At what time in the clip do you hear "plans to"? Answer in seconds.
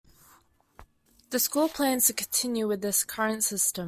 1.69-2.13